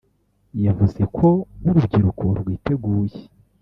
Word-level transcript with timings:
yavuze 0.65 1.01
ko 1.15 1.27
nk’urubyiruko 1.59 2.23
rwiteguye 2.39 3.17